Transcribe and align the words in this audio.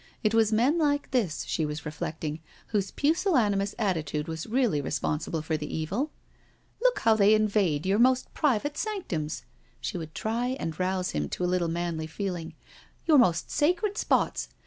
It 0.23 0.33
was 0.33 0.51
men 0.51 0.79
like 0.79 1.11
this, 1.11 1.43
she 1.47 1.63
was 1.63 1.85
reflecting, 1.85 2.39
whose 2.69 2.89
pusillanimous 2.89 3.75
attitude 3.77 4.27
was 4.27 4.47
really 4.47 4.81
responsible 4.81 5.43
for 5.43 5.57
the 5.57 5.71
evil." 5.71 6.09
Look 6.81 6.97
how 7.01 7.13
they 7.15 7.35
invade 7.35 7.85
your 7.85 7.99
most 7.99 8.33
private 8.33 8.79
sanctums 8.79 9.43
"—she 9.79 9.99
would 9.99 10.15
try 10.15 10.53
an& 10.59 10.73
rouse 10.79 11.11
him 11.11 11.29
to 11.29 11.43
a 11.43 11.45
little 11.45 11.67
manly 11.67 12.07
feeling—" 12.07 12.55
your 13.05 13.19
most 13.19 13.51
sacred 13.51 13.95
spots. 13.95 14.47